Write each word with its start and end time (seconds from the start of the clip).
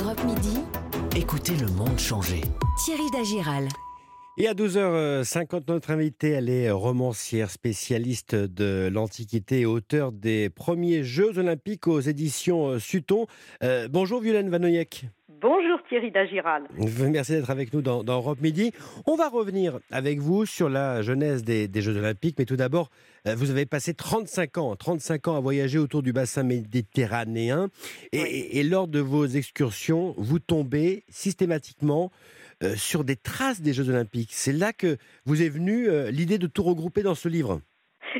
Europe 0.00 0.24
Midi, 0.24 0.58
Écoutez 1.14 1.52
le 1.54 1.66
monde 1.66 1.98
changer. 1.98 2.40
Thierry 2.82 3.10
Dagiral. 3.12 3.68
Et 4.38 4.48
à 4.48 4.54
12h50, 4.54 5.64
notre 5.68 5.90
invitée, 5.90 6.30
elle 6.30 6.48
est 6.48 6.70
romancière, 6.70 7.50
spécialiste 7.50 8.34
de 8.34 8.88
l'Antiquité 8.90 9.60
et 9.60 9.66
auteur 9.66 10.12
des 10.12 10.48
premiers 10.48 11.04
Jeux 11.04 11.36
Olympiques 11.36 11.88
aux 11.88 12.00
éditions 12.00 12.78
Sutton. 12.78 13.26
Euh, 13.62 13.88
bonjour 13.90 14.22
Violaine 14.22 14.48
Vanoyek. 14.48 15.04
Thierry 15.88 16.10
Dagiral. 16.10 16.64
Merci 17.10 17.32
d'être 17.32 17.50
avec 17.50 17.72
nous 17.72 17.82
dans, 17.82 18.02
dans, 18.04 18.16
Europe 18.16 18.40
Midi. 18.40 18.72
On 19.06 19.16
va 19.16 19.28
revenir 19.28 19.78
avec 19.90 20.18
vous 20.20 20.46
sur 20.46 20.68
la 20.68 21.02
genèse 21.02 21.42
des, 21.44 21.68
des 21.68 21.82
Jeux 21.82 21.96
Olympiques, 21.96 22.36
mais 22.38 22.44
tout 22.44 22.56
d'abord, 22.56 22.90
euh, 23.26 23.34
vous 23.34 23.50
avez 23.50 23.66
passé 23.66 23.94
35 23.94 24.58
ans, 24.58 24.76
35 24.76 25.28
ans 25.28 25.36
à 25.36 25.40
voyager 25.40 25.78
autour 25.78 26.02
du 26.02 26.12
bassin 26.12 26.42
méditerranéen, 26.42 27.68
et, 28.12 28.22
Oui. 28.22 28.48
et 28.52 28.62
lors 28.62 28.88
de 28.88 29.00
vos 29.00 29.26
excursions, 29.26 30.14
vous 30.18 30.38
tombez 30.38 31.04
systématiquement 31.08 32.10
euh, 32.62 32.74
sur 32.76 33.04
des 33.04 33.16
traces 33.16 33.60
des 33.60 33.72
Jeux 33.72 33.88
Olympiques. 33.88 34.30
C'est 34.32 34.52
là 34.52 34.72
que 34.72 34.96
vous 35.24 35.42
est 35.42 35.48
venue 35.48 35.88
euh, 35.88 36.10
l'idée 36.10 36.38
de 36.38 36.46
tout 36.46 36.62
regrouper 36.62 37.02
dans 37.02 37.14
ce 37.14 37.28
livre. 37.28 37.60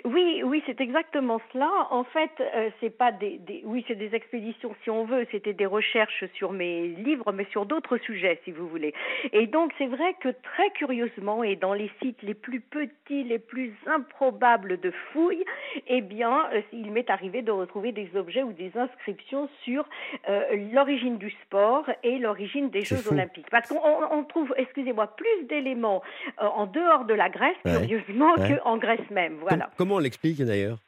Oui, 0.05 0.42
oui, 0.53 0.63
c'est 0.67 0.81
exactement 0.83 1.41
cela. 1.53 1.71
En 1.91 2.05
fait, 2.05 2.31
euh, 2.41 2.69
c'est 2.81 2.91
pas 2.97 3.11
des, 3.11 3.39
des- 3.39 3.63
oui, 3.65 3.85
c'est 3.89 3.95
des 3.95 4.15
expéditions 4.15 4.75
si 4.85 4.91
on 4.91 5.05
veut. 5.07 5.27
C'était 5.33 5.55
des 5.55 5.65
recherches 5.67 6.25
sur 6.35 6.53
mes 6.53 6.89
livres, 6.89 7.33
mais 7.33 7.47
sur 7.51 7.65
d'autres 7.65 7.97
sujets, 7.99 8.39
si 8.45 8.51
vous 8.53 8.69
voulez. 8.69 8.93
Et 9.33 9.47
donc, 9.47 9.73
c'est 9.79 9.87
vrai 9.87 10.15
que 10.21 10.29
très 10.29 10.69
curieusement, 10.75 11.43
et 11.43 11.57
dans 11.57 11.73
les 11.73 11.91
sites 12.03 12.21
les 12.23 12.35
plus 12.35 12.61
petits, 12.61 13.25
les 13.25 13.39
plus 13.39 13.73
improbables 13.87 14.79
de 14.81 14.91
fouilles, 15.13 15.45
eh 15.87 16.03
bien, 16.03 16.35
euh, 16.53 16.61
il 16.73 16.93
m'est 16.93 17.09
arrivé 17.09 17.41
de 17.41 17.51
retrouver 17.51 17.93
des 17.93 18.11
objets 18.17 18.43
ou 18.43 18.53
des 18.53 18.73
inscriptions 18.77 19.49
sur 19.65 19.85
euh, 20.29 20.43
l'origine 20.73 21.17
du 21.17 21.31
sport 21.45 21.85
et 22.03 22.19
l'origine 22.19 22.69
des 22.71 22.83
Jeux 22.83 22.97
fou. 22.97 23.15
Olympiques. 23.15 23.49
Parce 23.51 23.69
qu'on 23.69 23.79
on- 23.79 24.19
on 24.19 24.25
trouve, 24.25 24.53
excusez-moi, 24.59 25.07
plus 25.17 25.47
d'éléments 25.49 26.03
euh, 26.43 26.47
en 26.47 26.67
dehors 26.67 27.05
de 27.07 27.15
la 27.15 27.29
Grèce, 27.31 27.57
Ouais. 27.65 27.73
curieusement, 27.73 28.35
Ouais. 28.37 28.59
qu'en 28.63 28.77
Grèce 28.77 29.09
même. 29.11 29.37
Voilà. 29.41 29.65
Com- 29.65 29.73
comment 29.79 29.95
on 29.97 29.99
l'explique 29.99 30.42
d'ailleurs 30.45 30.79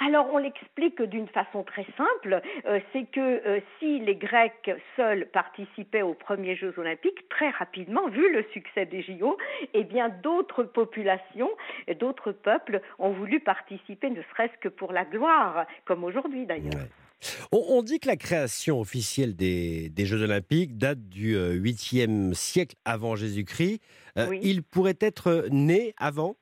Alors 0.00 0.28
on 0.32 0.38
l'explique 0.38 1.02
d'une 1.02 1.28
façon 1.28 1.62
très 1.62 1.86
simple, 1.96 2.40
euh, 2.66 2.80
c'est 2.92 3.04
que 3.10 3.20
euh, 3.20 3.60
si 3.78 3.98
les 4.00 4.16
Grecs 4.16 4.70
seuls 4.96 5.26
participaient 5.32 6.02
aux 6.02 6.14
premiers 6.14 6.56
Jeux 6.56 6.74
olympiques, 6.78 7.28
très 7.28 7.50
rapidement, 7.50 8.08
vu 8.08 8.32
le 8.32 8.44
succès 8.52 8.86
des 8.86 9.02
JO, 9.02 9.36
eh 9.74 9.84
bien 9.84 10.08
d'autres 10.08 10.62
populations, 10.64 11.50
d'autres 12.00 12.32
peuples 12.32 12.80
ont 12.98 13.10
voulu 13.10 13.40
participer, 13.40 14.10
ne 14.10 14.22
serait-ce 14.32 14.56
que 14.60 14.68
pour 14.68 14.92
la 14.92 15.04
gloire, 15.04 15.66
comme 15.84 16.04
aujourd'hui 16.04 16.46
d'ailleurs. 16.46 16.74
Ouais. 16.74 16.90
On, 17.52 17.64
on 17.68 17.82
dit 17.82 17.98
que 17.98 18.08
la 18.08 18.16
création 18.16 18.80
officielle 18.80 19.36
des, 19.36 19.88
des 19.88 20.06
Jeux 20.06 20.22
Olympiques 20.22 20.76
date 20.76 21.08
du 21.08 21.36
euh, 21.36 21.54
8e 21.54 22.34
siècle 22.34 22.76
avant 22.84 23.16
Jésus-Christ. 23.16 23.80
Euh, 24.18 24.26
Oui. 24.28 24.40
Il 24.42 24.62
pourrait 24.62 24.98
être 25.00 25.46
né 25.50 25.94
avant? 25.96 26.36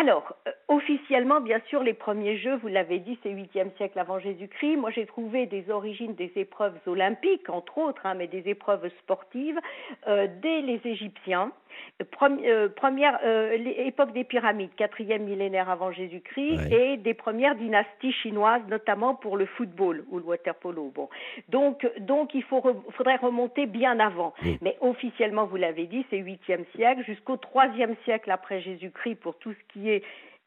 Alors, 0.00 0.36
euh, 0.46 0.52
officiellement, 0.68 1.40
bien 1.40 1.60
sûr, 1.68 1.82
les 1.82 1.94
premiers 1.94 2.36
Jeux, 2.36 2.56
vous 2.56 2.68
l'avez 2.68 3.00
dit, 3.00 3.18
c'est 3.22 3.30
8e 3.30 3.74
siècle 3.78 3.98
avant 3.98 4.20
Jésus-Christ. 4.20 4.76
Moi, 4.76 4.90
j'ai 4.90 5.06
trouvé 5.06 5.46
des 5.46 5.70
origines 5.70 6.14
des 6.14 6.30
épreuves 6.36 6.78
olympiques, 6.86 7.48
entre 7.50 7.78
autres, 7.78 8.06
hein, 8.06 8.14
mais 8.14 8.28
des 8.28 8.48
épreuves 8.48 8.88
sportives, 9.00 9.58
euh, 10.06 10.28
dès 10.40 10.60
les 10.60 10.80
Égyptiens. 10.84 11.50
Euh, 12.00 12.04
Premi- 12.10 12.44
première 12.76 13.18
l'é- 13.24 13.86
époque 13.86 14.12
des 14.12 14.24
pyramides, 14.24 14.74
quatrième 14.76 15.22
millénaire 15.24 15.68
avant 15.70 15.90
Jésus-Christ, 15.92 16.58
et 16.72 16.96
des 16.96 17.14
premières 17.14 17.54
dynasties 17.56 18.12
chinoises, 18.12 18.62
notamment 18.68 19.14
pour 19.14 19.36
le 19.36 19.46
football 19.46 20.04
ou 20.10 20.18
le 20.18 20.24
waterpolo. 20.24 20.90
Bon, 20.94 21.08
donc, 21.48 21.86
donc 22.00 22.34
il 22.34 22.42
faut 22.44 22.58
re- 22.58 22.92
faudrait 22.92 23.16
remonter 23.16 23.66
bien 23.66 23.98
avant. 24.00 24.32
Oui. 24.42 24.58
Mais 24.62 24.76
officiellement, 24.80 25.46
vous 25.46 25.56
l'avez 25.56 25.86
dit, 25.86 26.04
c'est 26.10 26.18
8e 26.18 26.64
siècle 26.74 27.02
jusqu'au 27.04 27.36
3e 27.36 27.94
siècle 28.04 28.30
après 28.30 28.60
Jésus-Christ 28.60 29.16
pour 29.16 29.36
tout 29.38 29.52
ce 29.52 29.72
qui 29.72 29.87
est 29.87 29.87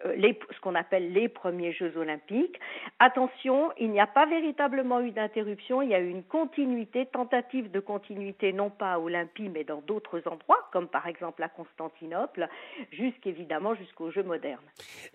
euh, 0.06 0.16
les, 0.16 0.38
ce 0.56 0.59
qu'on 0.62 0.74
appelle 0.75 1.13
les 1.13 1.29
premiers 1.29 1.74
Jeux 1.74 1.94
olympiques. 1.96 2.59
Attention, 3.00 3.72
il 3.79 3.91
n'y 3.91 4.00
a 4.00 4.07
pas 4.07 4.25
véritablement 4.25 5.00
eu 5.02 5.12
d'interruption, 5.12 5.81
il 5.81 5.90
y 5.90 5.94
a 5.94 6.00
eu 6.00 6.09
une 6.09 6.24
continuité, 6.24 7.06
tentative 7.06 7.69
de 7.72 7.79
continuité, 7.79 8.52
non 8.53 8.69
pas 8.69 8.94
à 8.94 9.00
Olympie, 9.00 9.50
mais 9.50 9.63
dans 9.63 9.81
d'autres 9.81 10.22
endroits, 10.25 10.69
comme 10.74 10.88
par 10.88 11.06
exemple 11.07 11.44
à 11.44 11.50
Constantinople, 11.50 12.47
jusqu'évidemment 12.91 13.75
jusqu'aux 13.75 14.09
Jeux 14.12 14.24
modernes. 14.24 14.66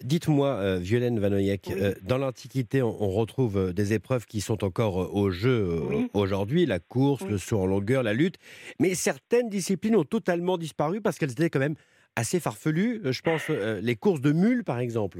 Dites-moi, 0.02 0.48
euh, 0.48 0.78
Violaine 0.80 1.18
Vanoyek, 1.18 1.62
Oui. 1.68 1.74
euh, 1.82 1.94
dans 2.02 2.18
l'Antiquité, 2.18 2.82
on, 2.82 2.94
on 3.00 3.10
retrouve 3.10 3.72
des 3.72 3.92
épreuves 3.92 4.26
qui 4.26 4.40
sont 4.40 4.62
encore 4.64 5.14
au 5.14 5.30
jeu 5.30 5.50
euh, 5.68 5.80
Oui. 5.88 6.10
aujourd'hui, 6.14 6.66
la 6.66 6.78
course, 6.78 7.22
Oui. 7.22 7.30
le 7.32 7.38
saut 7.38 7.60
en 7.60 7.66
longueur, 7.66 8.02
la 8.02 8.12
lutte, 8.14 8.36
mais 8.78 8.94
certaines 8.94 9.48
disciplines 9.48 9.96
ont 9.96 10.04
totalement 10.04 10.58
disparu 10.58 11.00
parce 11.00 11.18
qu'elles 11.18 11.32
étaient 11.32 11.50
quand 11.50 11.58
même 11.58 11.76
assez 12.16 12.40
farfelues. 12.40 13.00
Euh, 13.04 13.12
Je 13.12 13.22
pense 13.22 13.50
euh, 13.50 13.80
les 13.82 13.94
courses 13.96 14.20
de 14.20 14.32
mules, 14.32 14.64
par 14.64 14.78
exemple. 14.80 15.18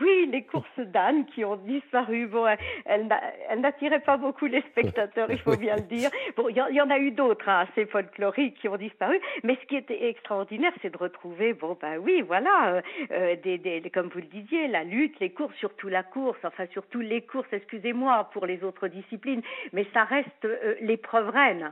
Oui, 0.00 0.28
les 0.32 0.42
courses 0.42 0.66
d'ânes 0.78 1.26
qui 1.26 1.44
ont 1.44 1.56
disparu, 1.56 2.26
bon, 2.26 2.46
elles- 2.46 2.58
elles 2.86 3.06
n'a- 3.06 3.20
elles 3.48 3.60
n'attiraient 3.60 4.00
pas 4.00 4.16
beaucoup 4.16 4.46
les 4.46 4.62
spectateurs, 4.62 5.30
il 5.30 5.38
faut 5.38 5.56
bien 5.56 5.76
le 5.76 5.82
dire. 5.82 6.10
Bon, 6.36 6.48
il 6.48 6.56
y, 6.56 6.60
en- 6.62 6.66
il 6.68 6.74
y 6.76 6.80
en 6.80 6.90
a 6.90 6.98
eu 6.98 7.10
d'autres 7.12 7.48
hein, 7.48 7.66
assez 7.70 7.86
folkloriques 7.86 8.58
qui 8.60 8.68
ont 8.68 8.76
disparu, 8.76 9.20
mais 9.44 9.56
ce 9.60 9.66
qui 9.66 9.76
était 9.76 10.08
extraordinaire, 10.08 10.72
c'est 10.82 10.90
de 10.90 10.98
retrouver, 10.98 11.52
bon, 11.52 11.76
ben 11.80 11.98
oui, 11.98 12.22
voilà, 12.26 12.74
euh, 12.76 12.82
euh, 13.12 13.36
des, 13.44 13.58
des, 13.58 13.80
des- 13.80 13.90
comme 13.90 14.08
vous 14.08 14.18
le 14.20 14.26
disiez, 14.26 14.66
la 14.68 14.82
lutte, 14.82 15.20
les 15.20 15.30
courses, 15.30 15.54
surtout 15.56 15.88
la 15.88 16.02
course, 16.02 16.38
enfin 16.44 16.64
surtout 16.72 17.00
les 17.00 17.20
courses, 17.22 17.52
excusez-moi 17.52 18.30
pour 18.32 18.46
les 18.46 18.64
autres 18.64 18.88
disciplines, 18.88 19.42
mais 19.72 19.86
ça 19.92 20.04
reste 20.04 20.44
euh, 20.44 20.74
l'épreuve 20.80 21.28
reine. 21.28 21.70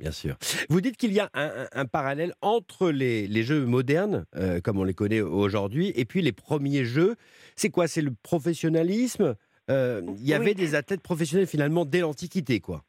Bien 0.00 0.12
sûr. 0.12 0.38
Vous 0.70 0.80
dites 0.80 0.96
qu'il 0.96 1.12
y 1.12 1.20
a 1.20 1.30
un, 1.34 1.84
parallèle 1.84 2.32
entre 2.40 2.90
les, 2.90 3.28
les 3.28 3.42
jeux 3.42 3.66
modernes, 3.66 4.24
euh, 4.34 4.60
comme 4.62 4.78
on 4.78 4.84
les 4.84 4.94
connaît 4.94 5.20
aujourd'hui, 5.20 5.92
et 5.94 6.06
puis 6.06 6.22
les 6.22 6.32
premiers 6.32 6.86
jeux. 6.86 7.16
C'est 7.54 7.68
quoi? 7.68 7.86
C'est 7.86 8.00
le 8.00 8.12
professionnalisme? 8.22 9.36
Euh, 9.70 10.00
Il 10.18 10.26
y 10.26 10.32
avait 10.32 10.54
des 10.54 10.74
athlètes 10.74 11.02
professionnels 11.02 11.46
finalement 11.46 11.84
dès 11.84 12.00
l'Antiquité, 12.00 12.60
quoi. 12.60 12.82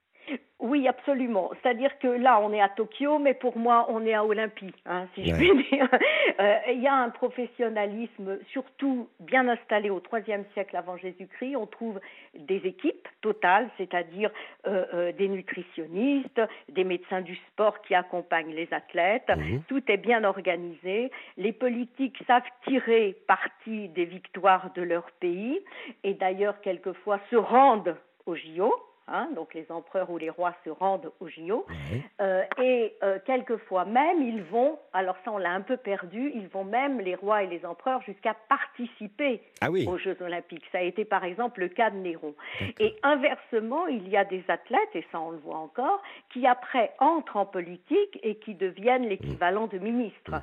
Oui, 0.72 0.88
absolument. 0.88 1.52
C'est-à-dire 1.62 2.00
que 2.00 2.08
là, 2.08 2.40
on 2.40 2.54
est 2.54 2.62
à 2.62 2.70
Tokyo, 2.70 3.20
mais 3.20 3.34
pour 3.34 3.58
moi, 3.58 3.88
on 3.90 4.06
est 4.06 4.14
à 4.14 4.24
Olympie, 4.24 4.74
hein, 4.86 5.06
si 5.14 5.26
je 5.26 5.36
puis 5.36 5.52
dire. 5.70 5.88
Euh, 6.40 6.56
Il 6.72 6.82
y 6.82 6.88
a 6.88 6.94
un 6.94 7.09
professionnalisme, 7.09 8.40
surtout 8.52 9.10
bien 9.20 9.48
installé 9.50 9.90
au 9.90 10.02
IIIe 10.14 10.46
siècle 10.54 10.78
avant 10.78 10.96
Jésus-Christ. 10.96 11.58
On 11.58 11.66
trouve 11.66 12.00
des 12.34 12.62
équipes 12.66 13.08
totales, 13.20 13.70
c'est-à-dire 13.78 14.31
euh, 14.66 14.86
euh, 14.94 15.12
des 15.12 15.28
nutritionnistes, 15.28 16.42
des 16.70 16.86
médecins 16.86 17.22
du 17.22 17.36
sport 17.36 17.81
qui 17.81 17.94
accompagnent 17.94 18.56
les 18.56 18.70
athlètes. 18.72 19.30
Mhm. 19.30 19.64
Tout 19.68 19.84
est 19.92 19.98
bien 19.98 20.24
organisé. 20.24 21.12
Les 21.38 21.52
politiques 21.52 22.18
savent 22.26 22.50
tirer 22.66 23.18
parti 23.28 23.90
des 23.90 24.06
victoires 24.06 24.72
de 24.74 24.81
leur 24.84 25.12
pays 25.20 25.60
et 26.04 26.14
d'ailleurs 26.14 26.62
quelquefois 26.62 27.20
se 27.30 27.36
rendent 27.36 27.98
aux 28.26 28.36
JO. 28.36 28.74
Hein, 29.07 29.29
donc 29.35 29.53
les 29.53 29.66
empereurs 29.72 30.09
ou 30.09 30.17
les 30.17 30.29
rois 30.29 30.53
se 30.63 30.69
rendent 30.69 31.12
aux 31.19 31.28
JO. 31.28 31.66
Ouais. 31.69 32.01
Euh, 32.22 32.44
et 32.62 32.94
euh, 33.03 33.19
quelquefois 33.25 33.85
même, 33.85 34.22
ils 34.22 34.44
vont, 34.44 34.78
alors 34.94 35.16
ça 35.25 35.31
on 35.31 35.38
l'a 35.38 35.51
un 35.51 35.62
peu 35.62 35.78
perdu, 35.78 36.31
ils 36.35 36.47
vont 36.47 36.63
même, 36.63 37.00
les 37.00 37.16
rois 37.16 37.44
et 37.44 37.47
les 37.47 37.66
empereurs, 37.66 38.01
jusqu'à 38.03 38.35
participer 38.50 39.41
Ah 39.62 39.69
oui. 39.72 39.85
aux 39.88 39.97
Jeux 39.97 40.17
olympiques. 40.22 40.63
Ça 40.72 40.79
a 40.79 40.81
été 40.81 41.06
par 41.06 41.23
exemple 41.23 41.59
le 41.62 41.69
cas 41.69 41.89
de 41.89 41.97
Néron. 41.97 42.35
Et 42.79 42.95
inversement, 43.03 43.88
il 43.88 44.07
y 44.09 44.17
a 44.17 44.25
des 44.25 44.44
athlètes, 44.47 44.95
et 44.95 45.06
ça 45.12 45.19
on 45.19 45.31
le 45.31 45.38
voit 45.39 45.57
encore, 45.57 46.01
qui 46.31 46.47
après 46.47 46.94
entrent 47.00 47.38
en 47.38 47.45
politique 47.45 48.19
et 48.23 48.35
qui 48.35 48.56
deviennent 48.56 49.07
l'équivalent 49.07 49.68
de 49.68 49.78
ministres. 49.78 50.41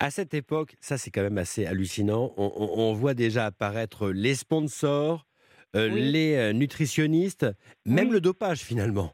À 0.00 0.10
cette 0.10 0.32
époque, 0.32 0.76
ça 0.80 0.96
c'est 0.96 1.10
quand 1.10 1.22
même 1.22 1.38
assez 1.38 1.66
hallucinant. 1.66 2.32
On, 2.36 2.50
on- 2.56 2.78
on 2.80 2.92
voit 2.94 3.14
déjà 3.14 3.46
apparaître 3.46 4.08
les 4.10 4.34
sponsors, 4.34 5.26
euh, 5.76 5.90
Oui. 5.92 6.00
les 6.12 6.36
euh, 6.36 6.52
nutritionnistes, 6.52 7.46
même 7.86 8.08
Oui. 8.08 8.14
le 8.14 8.20
dopage 8.20 8.60
finalement. 8.60 9.12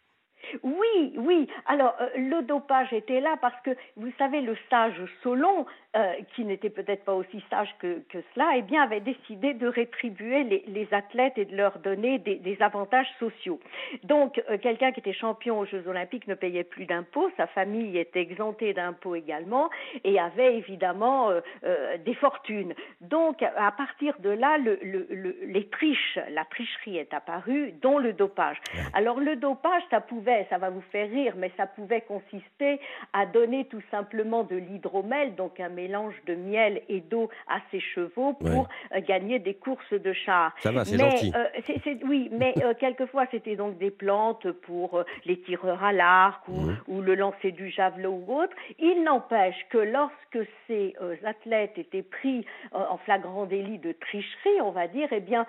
Oui, 0.62 1.12
oui. 1.16 1.48
Alors, 1.66 1.95
euh, 2.01 2.09
le 2.16 2.42
dopage 2.42 2.92
était 2.92 3.21
là 3.21 3.36
parce 3.41 3.60
que, 3.65 3.71
vous 3.97 4.12
savez, 4.18 4.41
le 4.41 4.56
sage 4.71 4.95
Solon, 5.22 5.66
euh, 5.97 6.13
qui 6.35 6.45
n'était 6.45 6.71
peut-être 6.71 7.05
pas 7.05 7.15
aussi 7.15 7.43
sage 7.51 7.75
que, 7.79 8.01
que 8.09 8.19
cela, 8.35 8.51
eh 8.57 8.63
bien, 8.63 8.83
avait 8.83 9.01
décidé 9.01 9.55
de 9.55 9.67
rétribuer 9.69 10.45
les, 10.45 10.65
les 10.67 10.89
athlètes 10.93 11.39
et 11.39 11.45
de 11.45 11.57
leur 11.57 11.79
donner 11.79 12.19
des, 12.19 12.37
des 12.37 12.61
avantages 12.61 13.07
sociaux. 13.19 13.61
Donc, 14.03 14.43
euh, 14.51 14.59
quelqu'un 14.59 14.93
qui 14.93 15.01
était 15.01 15.13
champion 15.13 15.61
aux 15.61 15.67
Jeux 15.67 15.87
Olympiques 15.87 16.27
ne 16.27 16.35
payait 16.35 16.65
plus 16.65 16.87
d'impôts, 16.87 17.31
sa 17.37 17.47
famille 17.47 17.97
était 17.99 18.21
exemptée 18.21 18.73
d'impôts 18.75 19.15
également 19.15 19.71
et 20.03 20.19
avait 20.19 20.57
évidemment 20.57 21.31
euh, 21.31 21.41
euh, 21.65 21.97
des 21.99 22.15
fortunes. 22.15 22.75
Donc, 23.01 23.43
à 23.43 23.73
partir 23.73 24.19
de 24.19 24.31
là, 24.31 24.59
le, 24.59 24.79
le, 24.83 25.07
le- 25.11 25.37
les 25.47 25.69
triches, 25.69 26.19
la 26.31 26.45
tricherie 26.45 26.99
est 26.99 27.15
apparue, 27.15 27.73
dont 27.83 27.99
le 27.99 28.13
dopage. 28.13 28.59
Alors, 28.95 29.21
le 29.21 29.37
dopage, 29.37 29.83
ça 29.91 30.01
pouvait, 30.01 30.47
ça 30.51 30.59
va 30.59 30.71
vous 30.71 30.83
faire 30.93 31.09
rire, 31.09 31.35
mais 31.37 31.51
ça 31.57 31.67
pouvait 31.67 32.01
consister 32.01 32.81
à 33.13 33.27
donner 33.27 33.67
tout 33.67 33.83
simplement 33.91 34.43
de 34.43 34.57
l'hydromel, 34.57 35.35
donc 35.37 35.61
un 35.61 35.69
mélange 35.69 35.84
de 35.89 36.34
miel 36.34 36.83
et 36.89 37.01
d'eau 37.01 37.28
à 37.48 37.59
ses 37.71 37.81
chevaux 37.81 38.34
pour 38.34 38.69
euh, 38.95 39.01
gagner 39.01 39.39
des 39.39 39.54
courses 39.54 39.92
de 39.92 40.13
chars. 40.13 40.53
Ça 40.60 40.72
va, 40.72 40.84
c'est 40.84 40.98
gentil. 40.98 41.33
Euh, 41.34 41.95
oui, 42.04 42.28
mais 42.33 42.54
quelquefois 42.78 43.27
c'était 43.31 43.57
donc 43.57 43.78
des 43.78 43.91
plantes 43.91 44.51
pour 44.51 45.03
les 45.25 45.41
tireurs 45.41 45.83
à 45.83 45.92
l'arc 45.92 46.47
ou, 46.48 46.60
mmh. 46.60 46.77
ou, 46.89 47.01
le 47.01 47.15
lancer 47.15 47.53
du 47.53 47.71
javelot 47.71 48.22
ou 48.27 48.41
autre. 48.41 48.54
Il 48.78 49.03
n'empêche 49.04 49.57
que 49.71 49.78
lorsque 49.78 50.48
ces 50.66 50.95
athlètes 51.25 51.77
étaient 51.77 52.03
pris 52.03 52.45
en 52.72 52.97
flagrant 52.98 53.47
délit 53.47 53.78
de 53.78 53.92
tricherie, 53.92 54.60
on 54.63 54.71
va 54.71 54.89
dire, 54.89 55.09
eh 55.13 55.21
bien, 55.21 55.47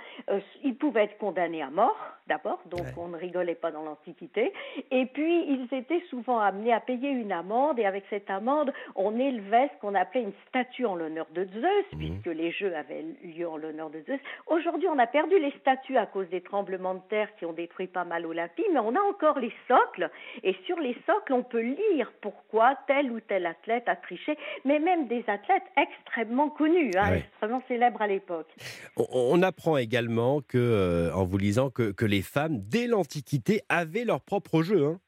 ils 0.64 0.76
pouvaient 0.76 1.06
être 1.06 1.18
condamnés 1.18 1.62
à 1.62 1.70
mort, 1.70 1.98
d'abord, 2.28 2.60
donc 2.66 2.86
on 2.98 3.08
ne 3.08 3.18
rigolait 3.18 3.56
pas 3.56 3.72
dans 3.72 3.84
l'Antiquité. 3.84 4.54
Et 4.92 5.06
puis, 5.06 5.46
ils 5.48 5.68
étaient 5.72 6.04
souvent 6.10 6.40
amenés 6.40 6.74
à 6.74 6.80
payer 6.80 7.10
une 7.10 7.32
amende, 7.32 7.80
et 7.80 7.86
avec 7.86 8.06
cette 8.10 8.30
amende, 8.30 8.72
on 8.96 9.18
élevait 9.20 9.70
ce 9.76 9.82
qu'on 9.82 9.96
appelait 9.96 10.24
une 10.25 10.33
statue 10.50 10.86
en 10.86 10.95
l'honneur 10.95 11.27
de 11.33 11.45
Zeus, 11.45 11.86
mhm. 11.94 12.00
puisque 12.00 12.38
les 12.38 12.51
jeux 12.51 12.75
avaient 12.75 13.06
lieu 13.24 13.48
en 13.48 13.57
l'honneur 13.57 13.89
de 13.89 14.01
Zeus. 14.07 14.19
Aujourd'hui, 14.48 14.88
on 14.88 15.00
a 15.00 15.07
perdu 15.07 15.39
les 15.39 15.51
statues 15.60 15.98
à 15.98 16.06
cause 16.06 16.27
des 16.30 16.42
tremblements 16.42 16.95
de 16.95 17.01
terre 17.10 17.30
qui 17.38 17.45
ont 17.45 17.54
détruit 17.54 17.88
pas 17.88 18.04
mal 18.04 18.25
Olympie, 18.25 18.66
mais 18.74 18.80
on 18.80 18.95
a 18.95 19.01
encore 19.01 19.39
les 19.39 19.54
socles, 19.68 20.10
et 20.44 20.56
sur 20.66 20.80
les 20.80 20.95
socles, 21.06 21.33
on 21.33 21.44
peut 21.44 21.62
lire 21.62 22.12
pourquoi 22.22 22.75
tel 22.88 23.12
ou 23.12 23.19
tel 23.19 23.45
athlète 23.45 23.88
a 23.88 23.95
triché, 23.95 24.38
mais 24.63 24.80
même 24.80 25.07
des 25.07 25.24
athlètes 25.27 25.63
extrêmement 25.77 26.50
connus, 26.50 26.92
hein, 26.95 27.16
extrêmement 27.16 27.62
célèbres 27.68 28.01
à 28.01 28.07
l'époque. 28.07 28.48
On, 28.98 29.42
apprend 29.42 29.77
également 29.77 30.42
que, 30.42 30.57
euh, 30.57 31.13
en 31.13 31.24
vous 31.24 31.38
lisant, 31.38 31.69
que, 31.69 31.92
que 31.92 32.06
les 32.06 32.22
femmes, 32.22 32.60
dès 32.60 32.88
l'Antiquité, 32.88 33.62
avaient 33.69 34.06
leur 34.06 34.22
propre 34.22 34.63
jeu. 34.63 34.86
Hein. 34.86 35.00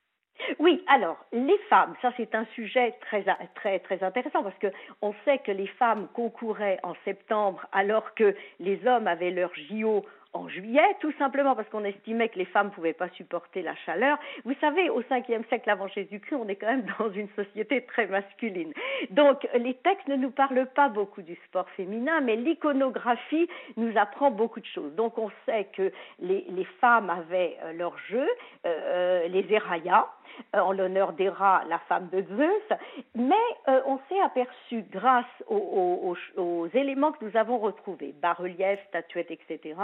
Oui, 0.60 0.84
alors 0.88 1.18
les 1.32 1.58
femmes, 1.70 1.94
ça 2.02 2.12
c'est 2.18 2.34
un 2.34 2.46
sujet 2.56 2.96
très 3.02 3.24
très 3.56 3.80
très 3.80 4.04
intéressant 4.04 4.42
parce 4.42 4.58
que 4.58 4.68
on 5.02 5.14
sait 5.24 5.38
que 5.40 5.52
les 5.52 5.68
femmes 5.68 6.08
concouraient 6.14 6.80
en 6.84 6.94
septembre 7.06 7.66
alors 7.72 8.16
que 8.16 8.36
les 8.60 8.80
hommes 8.88 9.08
avaient 9.08 9.32
leur 9.32 9.52
JO 9.70 10.04
en 10.38 10.50
juillet, 10.50 10.96
tout 11.00 11.14
simplement 11.18 11.56
parce 11.56 11.68
qu'on 11.70 11.84
estimait 11.84 12.30
que 12.30 12.38
les 12.38 12.46
femmes 12.46 12.68
ne 12.68 12.72
pouvaient 12.72 12.94
pas 12.94 13.10
supporter 13.10 13.62
la 13.62 13.76
chaleur. 13.86 14.18
Vous 14.46 14.54
savez, 14.62 14.90
au 14.90 15.02
5e 15.02 15.48
siècle 15.48 15.70
avant 15.70 15.88
Jésus-Christ, 15.88 16.38
on 16.40 16.48
est 16.48 16.56
quand 16.56 16.68
même 16.68 16.86
dans 17.00 17.12
une 17.12 17.30
société 17.36 17.82
très 17.86 18.08
masculine. 18.08 18.74
Donc, 19.12 19.48
les 19.56 19.74
textes 19.76 20.08
ne 20.08 20.16
nous 20.16 20.32
parlent 20.32 20.68
pas 20.76 20.90
beaucoup 20.90 21.22
du 21.22 21.36
sport 21.48 21.70
féminin, 21.72 22.22
mais 22.22 22.36
l'iconographie 22.36 23.50
nous 23.76 23.98
apprend 23.98 24.32
beaucoup 24.32 24.60
de 24.60 24.66
choses. 24.66 24.94
Donc, 24.96 25.18
on 25.18 25.32
sait 25.46 25.68
que 25.74 25.92
les, 26.20 26.68
femmes 26.80 27.10
avaient 27.10 27.58
euh, 27.64 27.74
leur 27.74 27.98
jeu, 28.10 28.28
euh, 28.66 28.66
euh, 28.66 29.28
les 29.28 29.46
érayas, 29.52 30.08
en 30.54 30.72
l'honneur 30.72 31.14
d'Héra, 31.14 31.64
la 31.68 31.80
femme 31.80 32.10
de 32.10 32.22
Zeus, 32.36 32.80
mais 33.16 33.36
on 33.66 33.98
s'est 34.08 34.20
aperçu, 34.20 34.84
grâce 34.92 35.26
aux, 35.48 36.16
aux, 36.36 36.68
éléments 36.76 37.12
que 37.12 37.26
nous 37.26 37.36
avons 37.36 37.58
retrouvés, 37.58 38.14
bas-reliefs, 38.22 38.80
statuettes, 38.90 39.32
etc., 39.32 39.76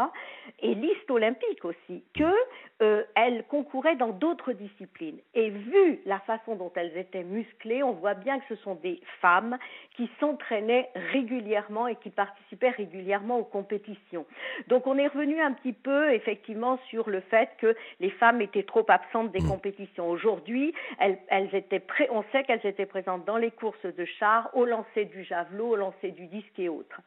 et 0.59 0.75
liste 0.75 1.09
olympique 1.09 1.65
aussi, 1.65 2.03
que 2.13 2.31
euh, 2.81 3.03
concouraient 3.49 3.95
dans 3.95 4.09
d'autres 4.09 4.53
disciplines. 4.53 5.19
Et 5.33 5.49
vu 5.49 5.99
la 6.05 6.19
façon 6.19 6.55
dont 6.55 6.71
elles 6.75 6.97
étaient 6.97 7.23
musclées, 7.23 7.83
on 7.83 7.93
voit 7.93 8.13
bien 8.13 8.39
que 8.39 8.45
ce 8.49 8.55
sont 8.63 8.75
des 8.75 9.01
femmes 9.21 9.57
qui 9.95 10.09
s'entraînaient 10.19 10.89
régulièrement 11.11 11.87
et 11.87 11.95
qui 11.95 12.09
participaient 12.09 12.69
régulièrement 12.69 13.39
aux 13.39 13.43
compétitions. 13.43 14.25
Donc 14.67 14.87
on 14.87 14.97
est 14.97 15.07
revenu 15.07 15.41
un 15.41 15.53
petit 15.53 15.73
peu 15.73 16.13
effectivement 16.13 16.79
sur 16.89 17.09
le 17.09 17.21
fait 17.21 17.49
que 17.59 17.75
les 17.99 18.09
femmes 18.11 18.41
étaient 18.41 18.63
trop 18.63 18.85
absentes 18.87 19.31
des 19.31 19.41
mmh. 19.41 19.49
compétitions. 19.49 20.09
Aujourd'hui, 20.09 20.73
elles, 20.99 21.19
elles 21.27 21.53
étaient 21.53 21.79
pré 21.79 22.07
on 22.11 22.23
sait 22.31 22.43
qu'elles 22.43 22.65
étaient 22.65 22.85
présentes 22.85 23.25
dans 23.25 23.37
les 23.37 23.51
courses 23.51 23.85
de 23.85 24.05
chars, 24.05 24.49
au 24.53 24.65
lancer 24.65 25.05
du 25.05 25.23
javelot, 25.23 25.69
au 25.69 25.75
lancer 25.75 26.11
du 26.11 26.27
disque 26.27 26.59
et 26.59 26.69
autres. 26.69 27.01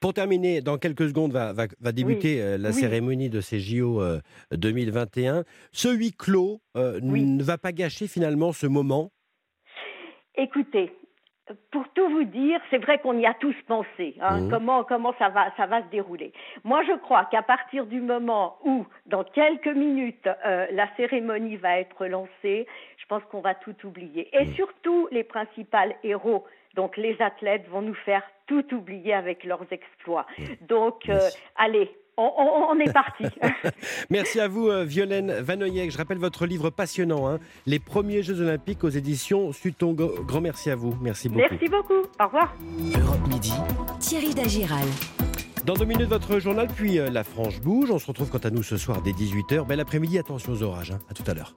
Pour 0.00 0.14
terminer, 0.14 0.62
dans 0.62 0.78
quelques 0.78 1.08
secondes 1.08 1.32
va, 1.32 1.52
va, 1.52 1.92
débuter 1.92 2.40
euh, 2.40 2.56
la 2.56 2.72
cérémonie 2.72 3.28
de 3.28 3.42
ces 3.42 3.60
JO 3.60 4.02
2021. 4.50 5.44
Ce 5.72 5.88
huis 5.88 6.12
clos 6.12 6.62
euh, 6.76 6.98
ne 7.02 7.42
va 7.42 7.58
pas 7.58 7.72
gâcher 7.72 8.06
finalement 8.06 8.52
ce 8.52 8.66
moment? 8.66 9.12
Écoutez, 10.36 10.90
pour 11.70 11.88
tout 11.94 12.08
vous 12.08 12.24
dire, 12.24 12.60
c'est 12.70 12.78
vrai 12.78 12.98
qu'on 12.98 13.18
y 13.18 13.26
a 13.26 13.34
tous 13.34 13.54
pensé. 13.66 14.14
Hein, 14.20 14.40
mmh. 14.40 14.50
comment 14.50 14.84
comment 14.84 15.14
ça 15.18 15.28
va 15.28 15.52
ça 15.56 15.66
va 15.66 15.82
se 15.82 15.88
dérouler. 15.88 16.32
Moi, 16.64 16.82
je 16.84 16.96
crois 16.98 17.26
qu'à 17.26 17.42
partir 17.42 17.86
du 17.86 18.00
moment 18.00 18.56
où, 18.64 18.86
dans 19.06 19.24
quelques 19.24 19.66
minutes, 19.66 20.28
euh, 20.46 20.66
la 20.72 20.88
cérémonie 20.96 21.56
va 21.56 21.78
être 21.78 22.06
lancée, 22.06 22.66
je 22.98 23.06
pense 23.06 23.22
qu'on 23.30 23.40
va 23.40 23.54
tout 23.54 23.76
oublier. 23.84 24.28
Et 24.32 24.46
mmh. 24.46 24.54
surtout, 24.54 25.08
les 25.10 25.24
principaux 25.24 25.78
héros 26.04 26.44
donc 26.74 26.96
les 26.96 27.20
athlètes 27.20 27.66
vont 27.68 27.82
nous 27.82 27.94
faire 27.94 28.22
tout 28.46 28.64
oublier 28.74 29.14
avec 29.14 29.44
leurs 29.44 29.66
exploits. 29.70 30.26
Donc 30.68 31.08
euh, 31.08 31.18
allez, 31.56 31.90
on, 32.16 32.78
est 32.78 32.92
parti. 32.92 33.24
Merci 34.10 34.40
à 34.40 34.48
vous, 34.48 34.68
euh, 34.68 34.84
Violaine 34.84 35.32
Vanoyek. 35.40 35.90
Je 35.90 35.98
rappelle 35.98 36.18
votre 36.18 36.46
livre 36.46 36.70
passionnant, 36.70 37.28
hein, 37.28 37.38
Les 37.66 37.78
premiers 37.78 38.22
Jeux 38.22 38.40
Olympiques 38.40 38.84
aux 38.84 38.88
éditions 38.88 39.52
Sutton. 39.52 39.92
Grand 39.92 40.40
merci 40.40 40.70
à 40.70 40.76
vous. 40.76 40.96
Merci 41.00 41.28
beaucoup. 41.28 41.40
Merci 41.50 41.68
beaucoup. 41.68 42.02
Au 42.20 42.24
revoir. 42.26 42.54
Europe 42.94 43.28
Midi. 43.28 43.52
Thierry 43.98 44.34
Dagiral. 44.34 44.86
Dans 45.64 45.74
deux 45.74 45.84
minutes, 45.84 46.08
votre 46.08 46.38
journal, 46.38 46.68
puis 46.74 46.98
euh, 46.98 47.10
la 47.10 47.22
frange 47.22 47.60
bouge. 47.60 47.90
On 47.90 47.98
se 47.98 48.06
retrouve 48.06 48.30
quant 48.30 48.38
à 48.38 48.50
nous 48.50 48.62
ce 48.62 48.76
soir 48.76 49.02
dès 49.02 49.12
18h. 49.12 49.66
Bel 49.66 49.80
après-midi, 49.80 50.18
attention 50.18 50.52
aux 50.52 50.62
orages. 50.62 50.92
Hein. 50.92 51.00
À 51.10 51.14
tout 51.14 51.24
à 51.26 51.34
l'heure. 51.34 51.54